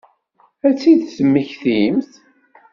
Ad 0.67 0.73
tt-id-temmektimt? 0.75 2.11